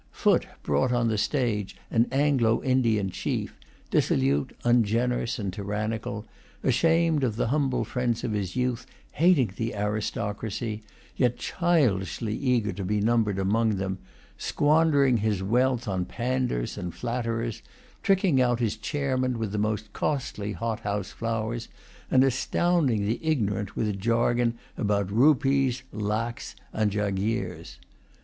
[0.11, 3.55] Foote brought on the stage an Anglo Indian chief,
[3.91, 6.25] dissolute, ungenerous, and tyrannical,
[6.63, 10.81] ashamed of the humble friends of his youth, hating the aristocracy,
[11.15, 13.99] yet childishly eager to be numbered among them,
[14.39, 17.61] squandering his wealth on pandars and flatterers,
[18.01, 21.67] tricking out his chairmen with the most costly hot house flowers,
[22.09, 27.77] and astounding the ignorant with jargon about rupees, lacs, and jaghires.